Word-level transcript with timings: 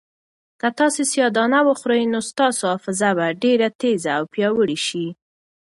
که 0.59 0.67
تاسي 0.77 1.03
سیاه 1.11 1.29
دانه 1.35 1.59
وخورئ 1.67 2.01
نو 2.13 2.19
ستاسو 2.29 2.63
حافظه 2.71 3.09
به 3.17 3.25
ډېره 3.43 3.67
تېزه 3.79 4.11
او 4.17 4.23
پیاوړې 4.33 4.79
شي. 4.87 5.05